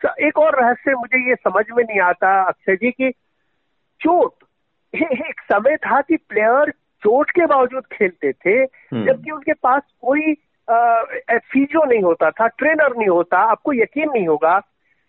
तो 0.00 0.08
एक 0.26 0.38
और 0.38 0.60
रहस्य 0.60 0.94
मुझे 0.94 1.28
ये 1.28 1.34
समझ 1.34 1.64
में 1.70 1.84
नहीं 1.84 2.00
आता, 2.00 2.42
अक्षय 2.42 2.76
जी, 2.76 2.90
की 2.90 3.10
चोट 4.00 4.44
एक 5.28 5.40
समय 5.42 5.76
था 5.76 6.00
कि 6.00 6.16
प्लेयर 6.18 6.70
चोट 7.02 7.30
के 7.30 7.46
बावजूद 7.46 7.84
खेलते 7.92 8.32
थे 8.34 8.54
हम्म। 8.54 9.04
जबकि 9.06 9.30
उनके 9.30 9.52
पास 9.52 9.82
कोई 10.02 10.34
फीजो 10.68 11.84
नहीं 11.84 12.02
होता 12.02 12.30
था 12.30 12.46
ट्रेनर 12.54 12.96
नहीं 12.96 13.08
होता 13.08 13.38
आपको 13.50 13.72
यकीन 13.72 14.10
नहीं 14.10 14.26
होगा 14.28 14.58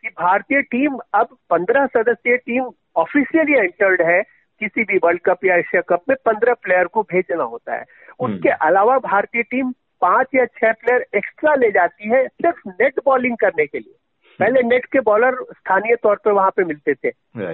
कि 0.03 0.09
भारतीय 0.09 0.61
टीम 0.63 0.97
अब 1.13 1.37
पंद्रह 1.49 1.85
सदस्यीय 1.87 2.37
टीम 2.37 2.69
ऑफिशियली 2.95 3.53
एंटर्ड 3.55 4.01
है 4.01 4.21
किसी 4.61 4.83
भी 4.83 4.97
वर्ल्ड 4.97 5.21
कप 5.25 5.45
या 5.45 5.55
एशिया 5.55 5.81
कप 5.89 6.03
में 6.09 6.15
पंद्रह 6.25 6.53
प्लेयर 6.63 6.87
को 6.87 7.01
भेजना 7.03 7.43
होता 7.43 7.73
है 7.73 7.81
हम्म। 7.81 8.33
उसके 8.33 8.49
अलावा 8.67 8.97
भारतीय 8.99 9.43
टीम 9.43 9.71
पाँच 10.01 10.35
या 10.35 10.45
छह 10.45 10.71
प्लेयर 10.73 11.05
एक्स्ट्रा 11.15 11.53
ले 11.55 11.71
जाती 11.71 12.09
है 12.09 12.27
सिर्फ़ 12.27 12.69
नेट 12.69 12.99
बॉलिंग 13.05 13.37
करने 13.37 13.65
के 13.65 13.79
लिए 13.79 13.95
पहले 14.39 14.61
नेट 14.63 14.85
के 14.85 14.99
बॉलर 15.01 15.35
स्थानीय 15.51 15.95
तौर 16.03 16.19
पर 16.25 16.31
वहाँ 16.31 16.51
पे 16.55 16.63
मिलते 16.63 16.93
थे। 16.93 17.09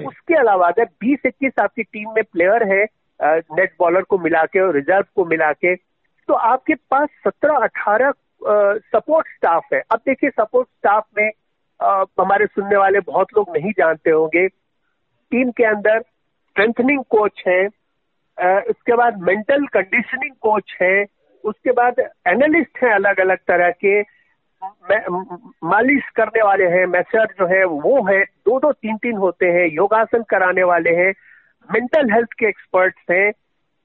उसके 0.07 0.35
अलावा 0.35 0.67
अगर 0.67 0.85
बीस 1.01 1.25
इक्कीस 1.25 1.59
आपकी 1.59 1.83
टीम 1.83 2.09
में 2.15 2.23
प्लेयर 2.23 2.67
है 2.69 2.83
नेट 3.19 3.73
बॉलर 3.79 4.01
को 4.03 4.17
मिला 4.17 4.43
के 4.45 4.59
और 4.59 4.73
रिज़र्व 4.75 5.05
को 5.15 5.25
मिला 5.25 5.51
के 5.53 5.75
तो 5.75 6.33
आपके 6.33 6.75
पास 6.91 7.09
सत्रह 7.23 7.57
अठारह 7.57 8.11
सपोर्ट 8.91 9.27
स्टाफ 9.27 9.73
है। 9.73 9.81
अब 9.91 9.99
देखिए 10.05 10.29
सपोर्ट 10.29 10.67
स्टाफ 10.67 11.05
में 11.17 11.31
आ, 11.79 12.03
हमारे 12.19 12.45
सुनने 12.45 12.77
वाले 12.77 12.99
बहुत 13.01 13.27
लोग 13.37 13.55
नहीं 13.57 13.71
जानते 13.77 14.09
होंगे। 14.09 14.47
टीम 14.47 15.51
के 15.51 15.63
अंदर 15.65 15.99
स्ट्रेंथनिंग 15.99 17.03
कोच 17.09 17.43
है 17.47 17.65
उसके 18.69 18.95
बाद 18.95 19.21
मेंटल 19.21 19.65
कंडीशनिंग 19.73 20.33
कोच 20.41 20.75
है 20.81 21.05
उसके 21.43 21.71
बाद 21.71 21.99
एनालिस्ट 22.27 22.83
हैं 22.83 22.91
अलग 22.93 23.19
अलग 23.19 23.37
तरह 23.47 23.69
के। 23.71 24.01
मालिश 24.63 26.09
करने 26.15 26.41
वाले 26.43 26.65
हैं 26.65 26.85
मैसेज 26.85 27.27
जो 27.39 27.45
है, 27.47 27.63
वो 27.63 28.03
है। 28.03 28.23
दो 28.23 28.59
दो 28.59 28.71
तीन 28.71 28.97
तीन 28.97 29.17
होते 29.17 29.45
हैं, 29.45 29.67
योगासन 29.67 30.23
कराने 30.23 30.63
वाले 30.63 30.95
हैं 30.95 31.13
मेंटल 31.69 32.11
हेल्थ 32.11 32.33
के 32.39 32.45
एक्सपर्ट्स 32.45 33.11
हैं। 33.11 33.31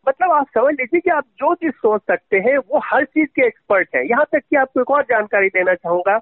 मतलब 0.08 0.32
आप 0.32 0.46
समझ 0.54 0.74
लीजिए 0.74 1.00
कि 1.00 1.10
आप 1.10 1.24
जो 1.38 1.54
चीज़ 1.54 1.72
सोच 1.72 2.00
सकते 2.00 2.36
हैं, 2.36 2.56
वो 2.58 2.80
हर 2.84 3.04
चीज़ 3.04 3.28
के 3.28 3.46
एक्सपर्ट 3.46 3.88
हैं। 3.94 4.02
यहाँ 4.02 4.24
तक 4.32 4.42
कि 4.50 4.56
आपको 4.56 4.80
एक 4.80 4.90
और 4.90 5.02
जानकारी 5.02 5.48
देना 5.48 5.74
चाहूँगा 5.74 6.18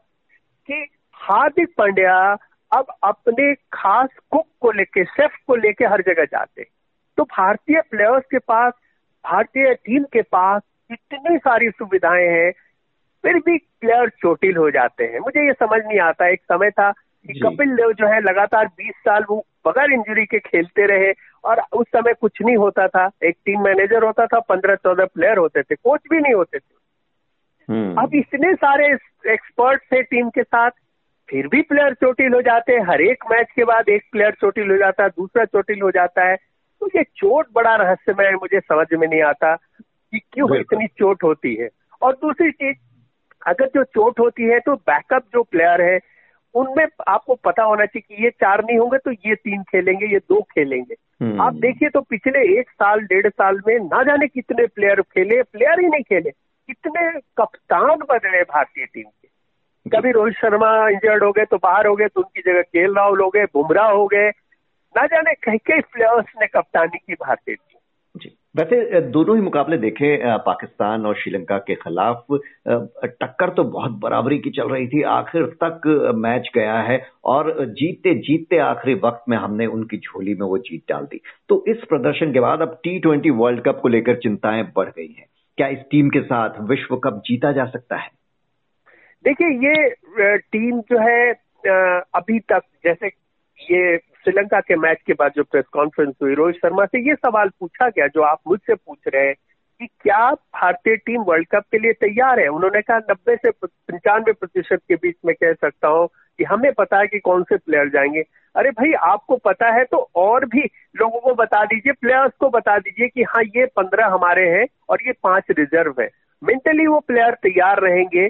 कि 0.68 0.86
हार्दिक 1.12 1.68
पांड्या 1.78 2.36
अब 2.72 2.86
अपने 3.02 3.54
खास 3.54 4.08
कुक 4.30 4.46
को 4.60 4.70
लेके 4.70 5.04
शेफ 5.04 5.30
को 5.46 5.54
लेके 5.56 5.84
हर 5.84 6.02
जगह 6.02 6.24
जाते 6.24 6.66
तो 7.18 7.24
भारतीय 7.24 7.80
प्लेयर्स 7.90 8.24
के 8.30 8.38
पास, 8.38 8.72
भारतीय 9.24 9.74
टीम 9.74 10.04
के 10.04 10.22
पास 10.22 10.62
इतनी 10.90 11.38
सारी 11.38 11.70
सुविधाएँ 11.70 12.28
हैं 12.28 12.52
फिर 13.22 13.34
भी 13.34 13.58
प्लेयर 13.58 14.08
चोटिल 14.08 14.56
हो 14.56 14.70
जाते 14.70 15.04
हैं। 15.04 15.18
मुझे 15.18 15.46
ये 15.46 15.52
समझ 15.52 15.82
नहीं 15.86 16.00
आता। 16.00 16.28
एक 16.28 16.40
समय 16.40 16.70
था 16.70 16.90
कि 16.90 17.40
कपिल 17.40 17.76
देव 17.76 17.92
जो 17.92 18.06
है 18.06 18.20
लगातार 18.20 18.66
20 18.66 18.94
साल 18.94 19.24
वो 19.30 19.46
बगैर 19.66 19.92
इंजरी 19.92 20.26
के 20.26 20.38
खेलते 20.38 20.86
रहे 20.86 21.12
और 21.44 21.62
उस 21.72 21.86
समय 21.86 22.14
कुछ 22.14 22.42
नहीं 22.42 22.56
होता 22.56 22.88
था। 22.88 23.10
एक 23.24 23.36
टीम 23.44 23.64
मैनेजर 23.64 24.04
होता 24.04 24.26
था 24.26 24.40
पंद्रह 24.40 24.74
चौदह 24.74 25.04
प्लेयर 25.04 25.36
होते 25.36 25.62
थे। 25.62 25.74
कोच 25.74 26.00
भी 26.10 26.18
नहीं 26.18 26.34
होते 26.34 26.58
थे। 26.58 26.78
हम्म। 27.72 28.02
अब 28.02 28.14
इतने 28.14 28.54
सारे 28.54 28.86
एक्सपर्ट 29.32 29.82
थे 29.82 30.02
टीम 30.02 30.30
के 30.30 30.42
साथ 30.42 30.70
फिर 31.30 31.48
भी 31.48 31.62
प्लेयर 31.62 31.94
चोटिल 31.94 32.34
हो 32.34 32.42
जाते 32.42 32.72
हैं। 32.72 32.86
हर 32.86 33.00
एक 33.00 33.24
मैच 33.30 33.46
के 33.56 33.64
बाद 33.64 33.88
एक 33.88 34.02
प्लेयर 34.12 34.30
चोटिल 34.30 34.70
हो 34.70 34.76
जाता 34.76 35.02
है 35.04 35.08
दूसरा 35.08 35.44
चोटिल 35.44 35.80
हो 35.82 35.90
जाता 35.90 36.24
है। 36.24 36.36
तो 36.80 36.88
ये 36.96 37.02
चोट 37.02 37.46
बड़ा 37.54 37.74
रहस्यमय 37.74 38.32
मुझे 38.32 38.60
समझ 38.60 38.86
में 38.92 39.08
नहीं 39.08 39.22
आता 39.22 39.56
कि 40.12 40.18
क्यों 40.18 40.48
इतनी 40.60 40.86
चोट 40.86 41.22
होती 41.24 41.54
है। 41.54 41.68
और 42.02 42.12
दूसरी 42.12 42.50
चीज़ 42.50 42.76
अगर 43.48 43.66
जो 43.74 43.84
चोट 43.84 44.20
होती 44.20 44.44
है 44.44 44.58
तो 44.60 44.74
बैकअप 44.86 45.24
जो 45.34 45.42
प्लेयर 45.42 45.82
है 45.82 45.98
उनमें 46.54 46.86
आपको 47.08 47.34
पता 47.44 47.62
होना 47.62 47.84
चाहिए 47.86 48.16
कि 48.16 48.24
ये 48.24 48.30
चार 48.42 48.62
नहीं 48.64 48.78
होंगे 48.78 48.98
तो 48.98 49.12
ये 49.26 49.34
तीन 49.34 49.62
खेलेंगे 49.62 50.06
ये 50.06 50.18
दो 50.20 50.40
खेलेंगे। 50.52 50.94
हम्म। 51.22 51.40
आप 51.42 51.54
देखिए 51.56 51.88
तो 51.88 52.00
पिछले 52.00 52.40
एक 52.58 52.70
साल 52.70 53.00
डेढ़ 53.06 53.28
साल 53.28 53.60
में 53.66 53.78
ना 53.78 54.02
जाने 54.02 54.26
कितने 54.28 54.66
प्लेयर 54.66 55.00
खेले 55.02 55.42
प्लेयर 55.42 55.80
ही 55.80 55.88
नहीं 55.88 56.02
खेले 56.02 56.30
कितने 56.30 57.10
कप्तान 57.36 58.04
बदले 58.10 58.42
भारतीय 58.44 58.84
टीम 58.84 59.04
के। 59.04 59.28
कभी 59.86 60.10
रोहित 60.10 60.36
शर्मा 60.36 60.72
इंजर्ड 60.88 61.24
हो 61.24 61.30
गए 61.32 61.44
तो 61.44 61.56
बाहर 61.56 61.86
हो 61.86 61.94
गए 61.96 62.08
तो 62.08 62.20
उनकी 62.20 62.42
जगह 62.42 62.62
केएल 62.62 62.94
राहुल 62.94 63.20
हो 63.20 63.28
गए 63.28 63.44
बुमराह 63.54 63.90
हो 63.90 64.06
गए। 64.06 64.28
ना 64.94 65.06
जाने 65.06 65.34
कई 65.42 65.58
कई 65.66 65.80
प्लेयर्स 65.92 66.32
ने 66.40 66.46
कप्तानी 66.46 66.98
की 66.98 67.14
भारतीय 67.14 67.54
टीम 67.54 67.77
वैसे 68.54 69.00
दोनों 69.10 69.34
ही 69.36 69.42
मुकाबले 69.42 69.76
देखे 69.78 70.16
पाकिस्तान 70.44 71.06
और 71.06 71.14
श्रीलंका 71.16 71.58
के 71.58 71.74
खिलाफ 71.74 72.24
टक्कर 72.68 73.50
तो 73.50 73.64
बहुत 73.64 73.98
बराबरी 74.00 74.38
की 74.38 74.50
चल 74.50 74.68
रही 74.68 74.86
थी। 74.88 75.02
आखिर 75.10 75.44
तक 75.62 75.86
मैच 76.16 76.48
गया 76.54 76.78
है 76.80 77.00
और 77.24 77.52
जीतते 77.70 78.14
जीतते 78.20 78.58
आखिरी 78.60 78.94
वक्त 79.04 79.24
में 79.28 79.36
हमने 79.36 79.66
उनकी 79.68 79.96
झोली 79.98 80.34
में 80.34 80.46
वो 80.46 80.58
जीत 80.60 80.82
डाल 80.88 81.04
दी। 81.04 81.20
तो 81.48 81.64
इस 81.68 81.84
प्रदर्शन 81.88 82.32
के 82.32 82.40
बाद 82.40 82.62
अब 82.62 82.78
टी 82.84 82.98
ट्वेंटी 82.98 83.30
वर्ल्ड 83.32 83.62
कप 83.64 83.80
को 83.82 83.88
लेकर 83.88 84.16
चिंताएँ 84.18 84.62
बढ़ 84.76 84.88
गई 84.88 85.08
हैं। 85.08 85.26
क्या 85.58 85.68
इस 85.68 85.78
टीम 85.90 86.08
के 86.08 86.20
साथ 86.22 86.60
विश्व 86.68 86.96
कप 86.96 87.22
जीता 87.26 87.52
जा 87.52 87.64
सकता 87.66 87.96
है? 87.96 88.10
देखिए, 89.24 89.48
ये 89.68 90.36
टीम 90.38 90.80
जो 90.82 90.98
है 91.00 91.32
अभी 92.14 92.38
तक 92.40 92.62
जैसे 92.84 93.06
ये 93.58 93.96
श्रीलंका 94.24 94.60
के 94.60 94.76
मैच 94.76 94.98
के 95.06 95.12
बाद 95.12 95.32
जो 95.36 95.42
प्रेस 95.42 95.64
कॉन्फ्रेंस 95.72 96.14
हुई, 96.22 96.34
रोहित 96.34 96.56
शर्मा 96.56 96.84
से 96.84 97.08
ये 97.08 97.14
सवाल 97.14 97.48
पूछा 97.48 97.88
गया, 97.88 98.06
जो 98.06 98.22
आप 98.22 98.38
मुझसे 98.48 98.74
पूछ 98.74 98.98
रहे 99.14 99.26
हैं, 99.26 99.34
कि 99.80 99.86
क्या 99.86 100.30
भारतीय 100.30 100.96
टीम 100.96 101.20
वर्ल्ड 101.20 101.48
कप 101.48 101.62
के 101.72 101.78
लिए 101.78 101.92
तैयार 101.92 102.40
है? 102.40 102.48
उन्होंने 102.48 102.82
कहा, 102.82 102.98
नब्बे 102.98 103.36
से 103.36 103.50
पंचानवे 103.64 104.32
प्रतिशत 104.32 104.78
के 104.88 104.94
बीच 104.94 105.14
में 105.24 105.34
कह 105.34 105.52
सकता 105.52 105.88
हूँ 105.88 106.08
कि 106.38 106.44
हमें 106.44 106.72
पता 106.72 106.98
है 106.98 107.06
कि 107.06 107.18
कौन 107.18 107.42
से 107.42 107.56
प्लेयर 107.56 107.88
जाएँगे। 107.88 108.22
अरे 108.56 108.70
भाई, 108.70 108.92
आपको 108.92 109.36
पता 109.36 109.70
है 109.70 109.84
तो 109.84 110.10
और 110.16 110.44
भी 110.44 110.70
लोगों 110.96 111.20
को 111.20 111.34
बता 111.34 111.64
दीजिए, 111.64 111.92
प्लेयर्स 111.92 112.32
को 112.40 112.50
बता 112.50 112.78
दीजिए 112.78 113.08
कि 113.08 113.22
हाँ 113.22 113.42
ये 113.42 113.66
पंद्रह 113.66 114.06
हमारे 114.06 114.48
हैं 114.48 114.66
और 114.88 114.98
ये 115.06 115.12
पाँच 115.22 115.44
रिज़र्व 115.50 115.94
है। 116.00 116.08
मेंटली 116.44 116.86
वो 116.86 117.00
प्लेयर 117.00 117.34
तैयार 117.34 117.80
रहेंगे 117.80 118.28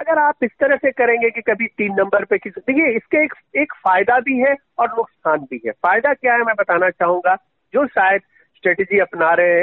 अगर 0.00 0.18
आप 0.18 0.44
इस 0.44 0.50
तरह 0.60 0.76
से 0.76 0.90
करेंगे 0.92 1.30
कि 1.30 1.40
कभी 1.42 1.66
तीन 1.68 1.94
नंबर 1.94 2.24
पे 2.24 2.38
किसी, 2.38 2.60
देखिए, 2.60 2.96
इसके 2.96 3.22
एक 3.24 3.34
एक 3.56 3.72
फ़ायदा 3.76 4.18
भी 4.20 4.38
है 4.38 4.54
और 4.78 4.88
नुकसान 4.88 5.46
भी 5.50 5.60
है। 5.66 5.72
फ़ायदा 5.72 6.12
क्या 6.14 6.34
है 6.34 6.42
मैं 6.44 6.54
बताना 6.58 6.90
चाहूँगा, 6.90 7.36
जो 7.74 7.86
शायद 7.88 8.22
स्ट्रेटेजी 8.56 8.98
अपना 9.00 9.32
रहे 9.34 9.62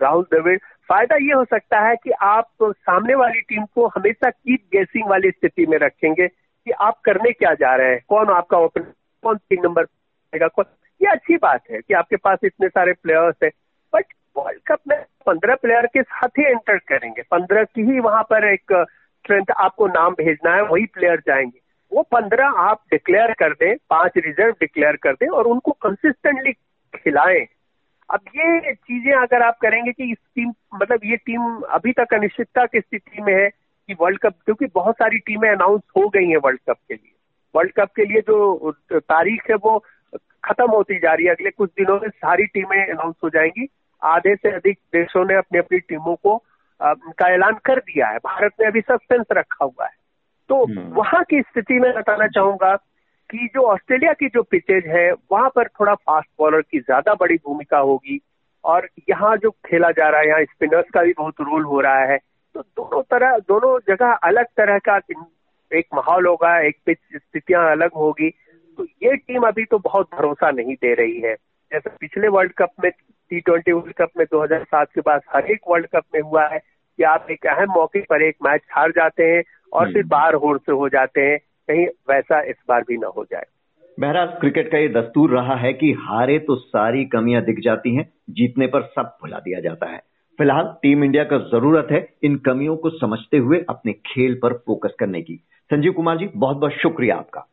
राहुल 0.00 0.24
द्रविड़, 0.24 0.58
फ़ायदा 0.88 1.16
ये 1.16 1.32
हो 1.32 1.44
सकता 1.44 1.80
है 1.80 1.94
कि 1.96 2.10
आप 2.22 2.48
सामने 2.62 3.14
वाली 3.14 3.40
टीम 3.42 3.64
को 3.74 3.86
हमेशा 3.88 4.30
कीप 4.30 4.60
गेसिंग 4.72 5.08
वाली 5.10 5.30
स्थिति 5.30 5.66
में 5.66 5.78
रखेंगे 5.78 6.26
कि 6.28 6.70
आप 6.70 7.00
करने 7.04 7.32
क्या 7.32 7.54
जा 7.54 7.74
रहे 7.76 7.90
हैं, 7.90 8.00
कौन 8.08 8.30
आपका 8.30 8.58
ओपन 8.58 8.92
कौन 9.22 9.36
तीन 9.38 9.60
नंबर 9.64 9.84
कौन 10.32 10.64
ये 11.00 11.10
अच्छी 11.10 11.36
बात 11.38 11.62
है 11.70 11.80
कि 11.80 11.94
आपके 11.94 12.16
पास 12.18 12.38
इतने 12.44 12.68
सारे 12.68 12.92
प्लेयर्स 12.92 13.36
है 13.44 13.48
बट 13.92 14.04
वर्ल्ड 14.36 14.60
कप 14.66 14.78
में 14.88 14.98
पंद्रह 15.26 15.54
प्लेयर 15.54 15.86
के 15.86 16.02
साथ 16.02 16.38
ही 16.38 16.44
एंटर 16.44 16.78
करेंगे। 16.78 17.22
पंद्रह 17.30 17.64
की 17.64 17.82
ही 17.82 17.98
वहाँ 18.00 18.22
पर 18.30 18.44
एक 18.44 18.72
स्ट्रेंथ 19.18 19.50
आपको 19.56 19.86
नाम 19.86 20.12
भेजना 20.12 20.54
है, 20.54 20.62
वही 20.62 20.86
प्लेयर 20.86 21.20
जाएँगे। 21.26 21.60
वो 21.92 22.02
पंद्रह 22.12 22.60
आप 22.60 22.82
डिक्लेयर 22.90 23.32
कर 23.32 23.52
दें, 23.52 23.76
पाँच 23.90 24.12
रिज़र्व 24.16 24.52
डिक्लेयर 24.60 24.96
कर 24.96 25.12
दें 25.12 25.28
और 25.28 25.46
उनको 25.46 25.72
कंसिस्टेंटली 25.82 26.52
खिलाएँ। 26.94 27.46
अब 28.10 28.20
ये 28.36 28.72
चीज़ें 28.74 29.12
अगर 29.12 29.42
आप 29.42 29.56
करेंगे 29.62 29.92
कि 29.92 30.10
इस 30.12 30.18
टीम 30.34 30.52
मतलब 30.74 31.00
ये 31.04 31.16
टीम 31.16 31.60
अभी 31.70 31.92
तक 31.92 32.14
अनिश्चितता 32.14 32.64
की 32.66 32.80
स्थिति 32.80 33.22
में 33.22 33.34
है 33.34 33.48
कि 33.48 33.94
वर्ल्ड 34.00 34.18
कप 34.18 34.34
क्योंकि 34.44 34.66
बहुत 34.74 34.94
सारी 34.94 35.18
टीमें 35.18 35.48
अनाउंस 35.50 35.82
हो 35.96 36.08
गई 36.08 36.26
हैं 36.26 36.36
वर्ल्ड 36.36 36.60
कप 36.70 36.76
के 36.88 36.94
लिए। 36.94 37.12
वर्ल्ड 37.54 37.72
कप 37.72 37.92
के 37.96 38.04
लिए 38.04 38.20
जो 38.20 38.72
तारीख 38.94 39.50
है 39.50 39.56
वो 39.56 39.78
खत्म 40.44 40.70
होती 40.70 40.98
जा 40.98 41.12
रही 41.12 41.26
है। 41.26 41.34
अगले 41.34 41.50
कुछ 41.50 41.70
दिनों 41.70 41.98
में 42.00 42.08
सारी 42.08 42.46
टीमें 42.46 42.78
अनाउंस 42.86 43.14
हो 43.24 43.30
जाएँगी। 43.30 43.68
आधे 44.02 44.34
से 44.36 44.50
अधिक 44.50 44.78
देशों 44.92 45.24
ने 45.24 45.34
अपनी 45.34 45.58
अपनी 45.58 45.78
टीमों 45.78 46.14
को 46.16 46.36
का 46.82 47.34
ऐलान 47.34 47.54
कर 47.64 47.78
दिया 47.78 48.08
है। 48.08 48.18
भारत 48.18 48.52
ने 48.60 48.66
अभी 48.66 48.80
सस्पेंस 48.80 49.26
रखा 49.32 49.64
हुआ 49.64 49.84
है। 49.84 49.96
तो 50.48 50.64
हम्म। 50.64 50.94
वहाँ 50.94 51.24
की 51.24 51.40
स्थिति 51.40 51.78
में 51.78 51.92
बताना 51.94 52.26
चाहूँगा 52.26 52.76
कि 53.30 53.48
जो 53.54 53.62
ऑस्ट्रेलिया 53.62 54.12
की 54.12 54.28
जो 54.28 54.42
पिचेज 54.42 54.86
है 54.86 55.12
वहाँ 55.12 55.48
पर 55.48 55.68
थोड़ा 55.68 55.94
फास्ट 55.94 56.28
बॉलर 56.38 56.60
की 56.60 56.80
ज़्यादा 56.80 57.14
बड़ी 57.14 57.34
भूमिका 57.36 57.78
होगी 57.78 58.20
और 58.64 58.88
यहाँ 59.08 59.36
जो 59.36 59.50
खेला 59.50 59.90
जा 59.90 60.08
रहा 60.08 60.20
है 60.20 60.28
यहाँ 60.28 60.44
स्पिनर्स 60.44 60.86
का 60.94 61.02
भी 61.02 61.12
बहुत 61.12 61.34
रोल 61.40 61.64
हो 61.64 61.80
रहा 61.80 62.04
है। 62.04 62.18
तो 62.54 62.60
दोनों 62.60 63.02
तरह 63.02 63.38
दोनों 63.38 63.94
जगह 63.94 64.12
अलग 64.12 64.44
तरह 64.44 64.78
का 64.78 64.96
एक 65.72 65.84
माहौल 65.94 66.26
होगा 66.26 66.60
एक 66.60 66.76
पिच 66.86 66.98
स्थितियाँ 67.16 67.70
अलग 67.70 67.90
होगी। 67.96 68.30
तो 68.78 68.84
ये 68.84 69.16
टीम 69.16 69.42
अभी 69.42 69.64
तो 69.64 69.78
बहुत 69.78 70.08
भरोसा 70.14 70.50
नहीं 70.50 70.74
दे 70.74 70.94
रही 70.94 71.20
है। 71.20 71.36
जैसे 71.72 71.90
पिछले 71.90 72.28
वर्ल्ड 72.28 72.52
कप 72.52 72.70
में 72.84 72.90
टी 73.30 73.40
ट्वेंटी 73.40 73.72
वर्ल्ड 73.72 73.94
कप 73.94 74.10
में 74.18 74.24
2007 74.26 74.86
के 74.94 75.00
बाद 75.00 75.20
हर 75.34 75.44
एक 75.44 75.60
वर्ल्ड 75.68 75.86
कप 75.86 76.02
में 76.14 76.20
हुआ 76.20 76.48
है 76.48 76.58
कि 76.58 77.02
आप 77.02 77.26
एक 77.30 77.46
अहम 77.46 77.70
मौके 77.70 78.00
पर 78.00 78.22
एक 78.22 78.36
मैच 78.44 78.60
हार 78.72 78.90
जाते 78.90 79.22
हैं 79.22 79.42
और 79.72 79.86
फिर 79.86 79.98
हम्म। 79.98 80.08
बाहर 80.08 80.34
होर 80.34 80.58
से 80.58 80.72
हो 80.72 80.88
जाते 80.88 81.20
हैं 81.20 81.38
कहीं 81.38 81.86
वैसा 81.86 82.40
इस 82.40 82.56
बार 82.68 82.82
भी 82.82 82.96
ना 82.96 83.06
हो 83.06 83.24
जाए। 83.24 83.44
बहरहाल 84.00 84.26
क्रिकेट 84.26 84.70
का 84.72 84.78
ये 84.78 84.88
दस्तूर 84.88 85.30
रहा 85.30 85.56
है 85.56 85.72
कि 85.72 85.92
हारे 85.92 86.38
तो 86.38 86.56
सारी 86.56 87.04
कमियाँ 87.04 87.42
दिख 87.42 87.60
जाती 87.60 87.94
हैं 87.96 88.12
जीतने 88.30 88.66
पर 88.66 88.82
सब 88.82 89.16
भुला 89.22 89.38
दिया 89.38 89.60
जाता 89.60 89.86
है। 89.86 89.98
फ़िलहाल 90.38 90.74
टीम 90.82 91.04
इंडिया 91.04 91.24
का 91.24 91.38
ज़रूरत 91.38 91.88
है 91.90 92.08
इन 92.24 92.36
कमियों 92.36 92.76
को 92.76 92.90
समझते 92.90 93.36
हुए 93.36 93.64
अपने 93.68 93.92
खेल 93.92 94.34
पर 94.34 94.52
फोकस 94.52 94.94
करने 94.98 95.22
की। 95.22 95.36
संजीव 95.70 95.92
कुमार 95.92 96.16
जी 96.16 96.30
बहुत 96.36 96.56
बहुत 96.56 96.72
शुक्रिया 96.72 97.16
आपका। 97.16 97.46